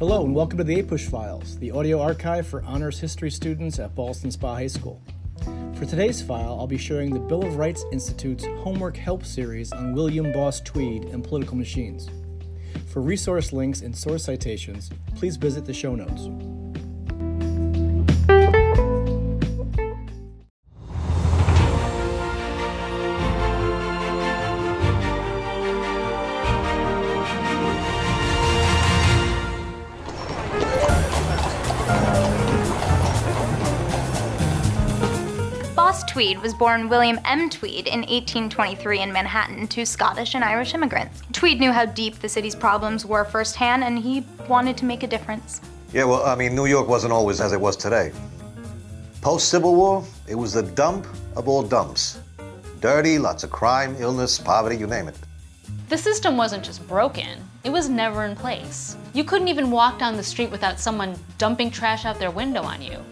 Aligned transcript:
Hello 0.00 0.24
and 0.24 0.34
welcome 0.34 0.56
to 0.56 0.64
the 0.64 0.82
APUSH 0.82 1.10
Files, 1.10 1.58
the 1.58 1.70
audio 1.72 2.00
archive 2.00 2.46
for 2.46 2.62
honors 2.62 2.98
history 2.98 3.30
students 3.30 3.78
at 3.78 3.94
Ballston 3.94 4.32
Spa 4.32 4.54
High 4.54 4.66
School. 4.66 5.02
For 5.74 5.84
today's 5.84 6.22
file, 6.22 6.56
I'll 6.58 6.66
be 6.66 6.78
showing 6.78 7.12
the 7.12 7.20
Bill 7.20 7.44
of 7.44 7.56
Rights 7.56 7.84
Institute's 7.92 8.46
Homework 8.46 8.96
Help 8.96 9.26
series 9.26 9.72
on 9.72 9.92
William 9.92 10.32
Boss 10.32 10.62
Tweed 10.62 11.04
and 11.04 11.22
political 11.22 11.54
machines. 11.54 12.08
For 12.86 13.02
resource 13.02 13.52
links 13.52 13.82
and 13.82 13.94
source 13.94 14.24
citations, 14.24 14.88
please 15.16 15.36
visit 15.36 15.66
the 15.66 15.74
show 15.74 15.94
notes. 15.94 16.30
Boss 36.00 36.12
Tweed 36.12 36.40
was 36.40 36.54
born 36.54 36.88
William 36.88 37.20
M. 37.26 37.50
Tweed 37.50 37.86
in 37.86 38.00
1823 38.00 39.00
in 39.00 39.12
Manhattan 39.12 39.66
to 39.68 39.84
Scottish 39.84 40.34
and 40.34 40.42
Irish 40.42 40.72
immigrants. 40.72 41.20
Tweed 41.32 41.60
knew 41.60 41.72
how 41.72 41.84
deep 41.84 42.20
the 42.20 42.28
city's 42.28 42.54
problems 42.54 43.04
were 43.04 43.26
firsthand, 43.26 43.84
and 43.84 43.98
he 43.98 44.24
wanted 44.48 44.78
to 44.78 44.86
make 44.86 45.02
a 45.02 45.06
difference. 45.06 45.60
Yeah, 45.92 46.04
well, 46.04 46.24
I 46.24 46.36
mean, 46.36 46.54
New 46.54 46.64
York 46.64 46.88
wasn't 46.88 47.12
always 47.12 47.38
as 47.42 47.52
it 47.52 47.60
was 47.60 47.76
today. 47.76 48.12
Post 49.20 49.50
Civil 49.50 49.74
War, 49.74 50.02
it 50.26 50.34
was 50.34 50.54
the 50.54 50.62
dump 50.62 51.06
of 51.36 51.48
all 51.48 51.62
dumps. 51.62 52.18
Dirty, 52.80 53.18
lots 53.18 53.44
of 53.44 53.50
crime, 53.50 53.94
illness, 53.98 54.38
poverty, 54.38 54.78
you 54.78 54.86
name 54.86 55.06
it. 55.06 55.18
The 55.90 55.98
system 55.98 56.38
wasn't 56.38 56.64
just 56.64 56.86
broken, 56.88 57.46
it 57.62 57.70
was 57.70 57.90
never 57.90 58.24
in 58.24 58.36
place. 58.36 58.96
You 59.12 59.24
couldn't 59.24 59.48
even 59.48 59.70
walk 59.70 59.98
down 59.98 60.16
the 60.16 60.22
street 60.22 60.50
without 60.50 60.80
someone 60.80 61.18
dumping 61.36 61.70
trash 61.70 62.06
out 62.06 62.18
their 62.18 62.30
window 62.30 62.62
on 62.62 62.80
you. 62.80 63.04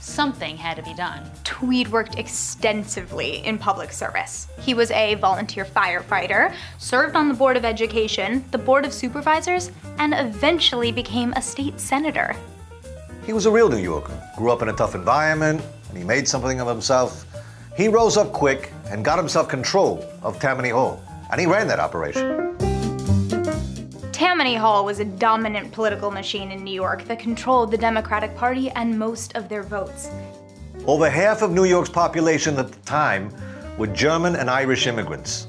Something 0.00 0.56
had 0.56 0.78
to 0.78 0.82
be 0.82 0.94
done. 0.94 1.30
Tweed 1.44 1.88
worked 1.88 2.18
extensively 2.18 3.44
in 3.44 3.58
public 3.58 3.92
service. 3.92 4.48
He 4.58 4.72
was 4.72 4.90
a 4.92 5.16
volunteer 5.16 5.66
firefighter, 5.66 6.54
served 6.78 7.16
on 7.16 7.28
the 7.28 7.34
Board 7.34 7.58
of 7.58 7.66
Education, 7.66 8.42
the 8.50 8.56
Board 8.56 8.86
of 8.86 8.94
Supervisors, 8.94 9.70
and 9.98 10.14
eventually 10.14 10.90
became 10.90 11.34
a 11.34 11.42
state 11.42 11.78
senator. 11.78 12.34
He 13.26 13.34
was 13.34 13.44
a 13.44 13.50
real 13.50 13.68
New 13.68 13.76
Yorker, 13.76 14.18
grew 14.38 14.50
up 14.50 14.62
in 14.62 14.70
a 14.70 14.72
tough 14.72 14.94
environment, 14.94 15.60
and 15.90 15.98
he 15.98 16.02
made 16.02 16.26
something 16.26 16.60
of 16.60 16.66
himself. 16.66 17.26
He 17.76 17.88
rose 17.88 18.16
up 18.16 18.32
quick 18.32 18.72
and 18.86 19.04
got 19.04 19.18
himself 19.18 19.48
control 19.48 20.02
of 20.22 20.40
Tammany 20.40 20.70
Hall, 20.70 21.04
and 21.30 21.38
he 21.38 21.46
ran 21.46 21.68
that 21.68 21.78
operation. 21.78 22.39
Tammany 24.20 24.54
Hall 24.54 24.84
was 24.84 25.00
a 25.00 25.04
dominant 25.06 25.72
political 25.72 26.10
machine 26.10 26.50
in 26.50 26.62
New 26.62 26.74
York 26.74 27.04
that 27.04 27.18
controlled 27.18 27.70
the 27.70 27.78
Democratic 27.78 28.36
Party 28.36 28.68
and 28.68 28.98
most 28.98 29.34
of 29.34 29.48
their 29.48 29.62
votes. 29.62 30.10
Over 30.86 31.08
half 31.08 31.40
of 31.40 31.52
New 31.52 31.64
York's 31.64 31.88
population 31.88 32.58
at 32.58 32.70
the 32.70 32.78
time 32.80 33.34
were 33.78 33.86
German 33.86 34.36
and 34.36 34.50
Irish 34.50 34.86
immigrants. 34.86 35.46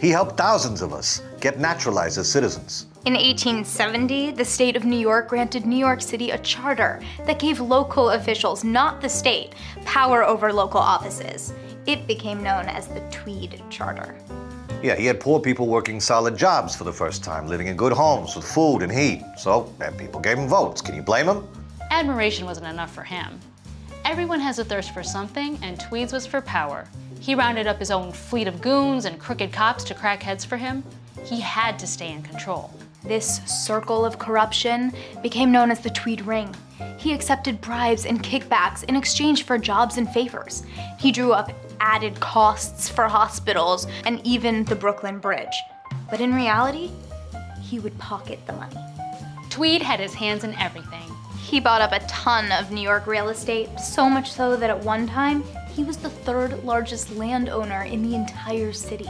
He 0.00 0.10
helped 0.10 0.36
thousands 0.36 0.82
of 0.82 0.92
us 0.92 1.20
get 1.40 1.58
naturalized 1.58 2.16
as 2.16 2.30
citizens. 2.30 2.86
In 3.06 3.14
1870, 3.14 4.30
the 4.30 4.44
state 4.44 4.76
of 4.76 4.84
New 4.84 5.00
York 5.00 5.28
granted 5.28 5.66
New 5.66 5.74
York 5.74 6.00
City 6.00 6.30
a 6.30 6.38
charter 6.38 7.02
that 7.26 7.40
gave 7.40 7.58
local 7.58 8.10
officials, 8.10 8.62
not 8.62 9.00
the 9.00 9.08
state, 9.08 9.56
power 9.84 10.22
over 10.22 10.52
local 10.52 10.80
offices. 10.80 11.52
It 11.86 12.06
became 12.06 12.40
known 12.40 12.66
as 12.66 12.86
the 12.86 13.00
Tweed 13.10 13.60
Charter. 13.68 14.14
Yeah, 14.82 14.96
he 14.96 15.06
had 15.06 15.20
poor 15.20 15.38
people 15.38 15.68
working 15.68 16.00
solid 16.00 16.36
jobs 16.36 16.74
for 16.74 16.82
the 16.82 16.92
first 16.92 17.22
time, 17.22 17.46
living 17.46 17.68
in 17.68 17.76
good 17.76 17.92
homes 17.92 18.34
with 18.34 18.44
food 18.44 18.82
and 18.82 18.90
heat. 18.90 19.22
So, 19.38 19.72
and 19.80 19.96
people 19.96 20.20
gave 20.20 20.36
him 20.36 20.48
votes. 20.48 20.80
Can 20.80 20.96
you 20.96 21.02
blame 21.02 21.28
him? 21.28 21.46
Admiration 21.92 22.46
wasn't 22.46 22.66
enough 22.66 22.92
for 22.92 23.04
him. 23.04 23.38
Everyone 24.04 24.40
has 24.40 24.58
a 24.58 24.64
thirst 24.64 24.92
for 24.92 25.04
something, 25.04 25.56
and 25.62 25.78
Tweed's 25.78 26.12
was 26.12 26.26
for 26.26 26.40
power. 26.40 26.88
He 27.20 27.36
rounded 27.36 27.68
up 27.68 27.78
his 27.78 27.92
own 27.92 28.10
fleet 28.10 28.48
of 28.48 28.60
goons 28.60 29.04
and 29.04 29.20
crooked 29.20 29.52
cops 29.52 29.84
to 29.84 29.94
crack 29.94 30.20
heads 30.20 30.44
for 30.44 30.56
him. 30.56 30.82
He 31.24 31.40
had 31.40 31.78
to 31.78 31.86
stay 31.86 32.10
in 32.10 32.22
control. 32.22 32.74
This 33.04 33.40
circle 33.46 34.04
of 34.04 34.18
corruption 34.18 34.92
became 35.22 35.52
known 35.52 35.70
as 35.70 35.78
the 35.78 35.90
Tweed 35.90 36.22
Ring. 36.22 36.52
He 36.98 37.12
accepted 37.12 37.60
bribes 37.60 38.06
and 38.06 38.22
kickbacks 38.22 38.82
in 38.84 38.96
exchange 38.96 39.44
for 39.44 39.58
jobs 39.58 39.96
and 39.98 40.08
favors. 40.12 40.64
He 40.98 41.12
drew 41.12 41.32
up 41.32 41.52
added 41.80 42.18
costs 42.20 42.88
for 42.88 43.08
hospitals 43.08 43.86
and 44.04 44.20
even 44.24 44.64
the 44.64 44.76
Brooklyn 44.76 45.18
Bridge. 45.18 45.54
But 46.10 46.20
in 46.20 46.34
reality, 46.34 46.90
he 47.60 47.78
would 47.78 47.98
pocket 47.98 48.38
the 48.46 48.52
money. 48.52 48.76
Tweed 49.50 49.82
had 49.82 50.00
his 50.00 50.14
hands 50.14 50.44
in 50.44 50.54
everything. 50.54 51.10
He 51.42 51.60
bought 51.60 51.82
up 51.82 51.92
a 51.92 52.06
ton 52.06 52.50
of 52.52 52.70
New 52.70 52.80
York 52.80 53.06
real 53.06 53.28
estate, 53.28 53.78
so 53.78 54.08
much 54.08 54.32
so 54.32 54.56
that 54.56 54.70
at 54.70 54.84
one 54.84 55.06
time, 55.06 55.44
he 55.74 55.84
was 55.84 55.96
the 55.96 56.10
third 56.10 56.64
largest 56.64 57.14
landowner 57.16 57.82
in 57.82 58.02
the 58.02 58.14
entire 58.14 58.72
city. 58.72 59.08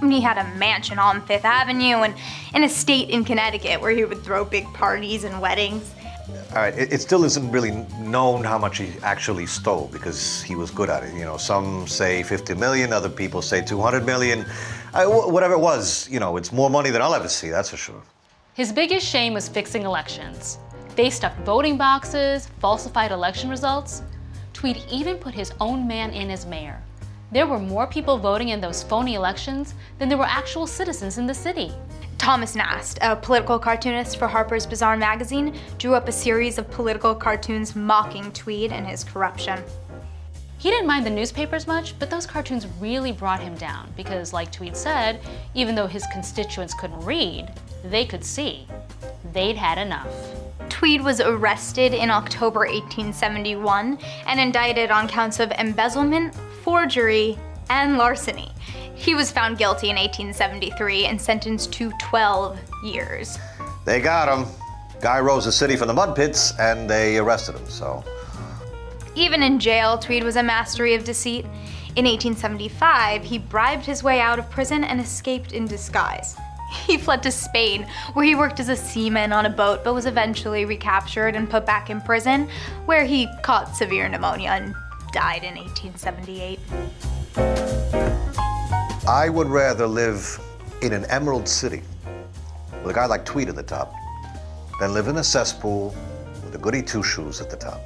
Mean, 0.00 0.10
he 0.10 0.20
had 0.20 0.38
a 0.38 0.56
mansion 0.56 0.98
on 0.98 1.24
Fifth 1.26 1.44
Avenue 1.44 2.02
and 2.02 2.14
an 2.52 2.62
estate 2.62 3.10
in 3.10 3.24
Connecticut 3.24 3.80
where 3.80 3.90
he 3.90 4.04
would 4.04 4.22
throw 4.22 4.44
big 4.44 4.64
parties 4.74 5.24
and 5.24 5.40
weddings. 5.40 5.92
All 6.28 6.56
right, 6.56 6.76
it, 6.78 6.92
it 6.92 7.00
still 7.00 7.24
isn't 7.24 7.50
really 7.50 7.72
known 7.98 8.44
how 8.44 8.56
much 8.56 8.78
he 8.78 8.92
actually 9.02 9.46
stole 9.46 9.88
because 9.92 10.42
he 10.42 10.54
was 10.54 10.70
good 10.70 10.88
at 10.88 11.02
it. 11.02 11.12
You 11.14 11.24
know, 11.24 11.36
some 11.36 11.86
say 11.86 12.22
50 12.22 12.54
million, 12.54 12.92
other 12.92 13.10
people 13.10 13.42
say 13.42 13.62
200 13.62 14.06
million. 14.06 14.46
I, 14.94 15.06
whatever 15.06 15.54
it 15.54 15.60
was, 15.60 16.08
you 16.08 16.20
know, 16.20 16.36
it's 16.36 16.52
more 16.52 16.70
money 16.70 16.90
than 16.90 17.02
I'll 17.02 17.14
ever 17.14 17.28
see, 17.28 17.50
that's 17.50 17.70
for 17.70 17.76
sure. 17.76 18.02
His 18.54 18.72
biggest 18.72 19.06
shame 19.06 19.34
was 19.34 19.48
fixing 19.48 19.82
elections. 19.82 20.58
They 20.96 21.10
stuffed 21.10 21.40
voting 21.40 21.76
boxes, 21.76 22.48
falsified 22.60 23.10
election 23.10 23.50
results. 23.50 24.02
Tweed 24.52 24.82
even 24.90 25.16
put 25.16 25.34
his 25.34 25.52
own 25.60 25.86
man 25.86 26.10
in 26.12 26.30
as 26.30 26.46
mayor. 26.46 26.80
There 27.32 27.48
were 27.48 27.58
more 27.58 27.88
people 27.88 28.16
voting 28.16 28.50
in 28.50 28.60
those 28.60 28.84
phony 28.84 29.14
elections 29.14 29.74
than 29.98 30.08
there 30.08 30.18
were 30.18 30.24
actual 30.24 30.68
citizens 30.68 31.18
in 31.18 31.26
the 31.26 31.34
city. 31.34 31.72
Thomas 32.18 32.54
Nast, 32.54 32.98
a 33.02 33.16
political 33.16 33.58
cartoonist 33.58 34.16
for 34.16 34.28
Harper's 34.28 34.66
Bazaar 34.66 34.96
magazine, 34.96 35.54
drew 35.78 35.94
up 35.94 36.08
a 36.08 36.12
series 36.12 36.58
of 36.58 36.70
political 36.70 37.14
cartoons 37.14 37.76
mocking 37.76 38.32
Tweed 38.32 38.72
and 38.72 38.86
his 38.86 39.04
corruption. 39.04 39.62
He 40.58 40.70
didn't 40.70 40.86
mind 40.86 41.04
the 41.04 41.10
newspapers 41.10 41.66
much, 41.66 41.98
but 41.98 42.08
those 42.08 42.26
cartoons 42.26 42.66
really 42.80 43.12
brought 43.12 43.40
him 43.40 43.54
down 43.56 43.92
because, 43.96 44.32
like 44.32 44.50
Tweed 44.50 44.76
said, 44.76 45.20
even 45.54 45.74
though 45.74 45.86
his 45.86 46.06
constituents 46.12 46.72
couldn't 46.72 47.00
read, 47.00 47.52
they 47.84 48.06
could 48.06 48.24
see. 48.24 48.66
They'd 49.32 49.56
had 49.56 49.76
enough. 49.76 50.08
Tweed 50.70 51.02
was 51.02 51.20
arrested 51.20 51.92
in 51.92 52.10
October 52.10 52.60
1871 52.60 53.98
and 54.26 54.40
indicted 54.40 54.90
on 54.90 55.06
counts 55.06 55.38
of 55.38 55.50
embezzlement, 55.52 56.34
forgery, 56.62 57.38
and 57.68 57.98
larceny. 57.98 58.50
He 58.94 59.14
was 59.14 59.30
found 59.30 59.58
guilty 59.58 59.90
in 59.90 59.96
1873 59.96 61.06
and 61.06 61.20
sentenced 61.20 61.72
to 61.74 61.92
12 62.00 62.58
years. 62.84 63.38
They 63.84 64.00
got 64.00 64.28
him. 64.28 64.46
Guy 65.00 65.20
rose 65.20 65.44
the 65.44 65.52
city 65.52 65.76
from 65.76 65.88
the 65.88 65.94
mud 65.94 66.16
pits 66.16 66.58
and 66.58 66.88
they 66.88 67.18
arrested 67.18 67.56
him, 67.56 67.68
so. 67.68 68.04
Even 69.14 69.42
in 69.42 69.58
jail, 69.58 69.98
Tweed 69.98 70.24
was 70.24 70.36
a 70.36 70.42
mastery 70.42 70.94
of 70.94 71.04
deceit. 71.04 71.44
In 71.96 72.06
1875, 72.06 73.22
he 73.22 73.38
bribed 73.38 73.84
his 73.86 74.02
way 74.02 74.20
out 74.20 74.38
of 74.38 74.50
prison 74.50 74.82
and 74.82 75.00
escaped 75.00 75.52
in 75.52 75.66
disguise. 75.66 76.36
He 76.86 76.98
fled 76.98 77.22
to 77.22 77.30
Spain, 77.30 77.86
where 78.14 78.24
he 78.24 78.34
worked 78.34 78.58
as 78.58 78.68
a 78.68 78.74
seaman 78.74 79.32
on 79.32 79.46
a 79.46 79.50
boat 79.50 79.84
but 79.84 79.94
was 79.94 80.06
eventually 80.06 80.64
recaptured 80.64 81.36
and 81.36 81.48
put 81.48 81.64
back 81.64 81.88
in 81.88 82.00
prison, 82.00 82.48
where 82.86 83.04
he 83.04 83.28
caught 83.42 83.76
severe 83.76 84.08
pneumonia 84.08 84.50
and 84.50 84.74
died 85.12 85.44
in 85.44 85.54
1878. 85.54 86.58
I 89.06 89.28
would 89.28 89.48
rather 89.48 89.86
live 89.86 90.40
in 90.80 90.94
an 90.94 91.04
emerald 91.10 91.46
city 91.46 91.82
with 92.82 92.90
a 92.90 92.94
guy 92.94 93.04
like 93.04 93.26
Tweed 93.26 93.50
at 93.50 93.54
the 93.54 93.62
top 93.62 93.92
than 94.80 94.94
live 94.94 95.08
in 95.08 95.18
a 95.18 95.24
cesspool 95.24 95.94
with 96.42 96.54
a 96.54 96.58
goody 96.58 96.80
two 96.80 97.02
shoes 97.02 97.42
at 97.42 97.50
the 97.50 97.56
top. 97.56 97.82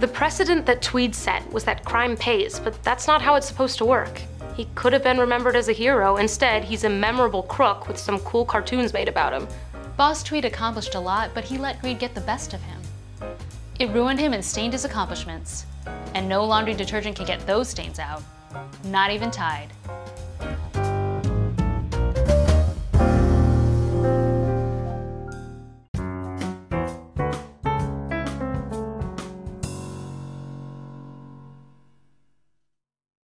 The 0.00 0.08
precedent 0.08 0.66
that 0.66 0.82
Tweed 0.82 1.14
set 1.14 1.48
was 1.52 1.62
that 1.64 1.84
crime 1.84 2.16
pays, 2.16 2.58
but 2.58 2.82
that's 2.82 3.06
not 3.06 3.22
how 3.22 3.36
it's 3.36 3.46
supposed 3.46 3.78
to 3.78 3.84
work. 3.84 4.22
He 4.56 4.66
could 4.74 4.92
have 4.92 5.04
been 5.04 5.18
remembered 5.18 5.54
as 5.54 5.68
a 5.68 5.72
hero. 5.72 6.16
Instead, 6.16 6.64
he's 6.64 6.82
a 6.82 6.90
memorable 6.90 7.44
crook 7.44 7.86
with 7.86 7.96
some 7.96 8.18
cool 8.20 8.44
cartoons 8.44 8.92
made 8.92 9.08
about 9.08 9.32
him. 9.32 9.46
Boss 9.96 10.24
Tweed 10.24 10.44
accomplished 10.44 10.96
a 10.96 11.00
lot, 11.00 11.30
but 11.32 11.44
he 11.44 11.58
let 11.58 11.80
greed 11.80 12.00
get 12.00 12.16
the 12.16 12.20
best 12.22 12.54
of 12.54 12.62
him. 12.62 12.80
It 13.78 13.90
ruined 13.90 14.18
him 14.18 14.32
and 14.32 14.44
stained 14.44 14.72
his 14.72 14.84
accomplishments. 14.84 15.64
And 16.14 16.28
no 16.28 16.44
laundry 16.44 16.74
detergent 16.74 17.14
can 17.14 17.24
get 17.26 17.46
those 17.46 17.68
stains 17.68 18.00
out. 18.00 18.20
Not 18.84 19.10
even 19.10 19.30
Tide. 19.30 19.72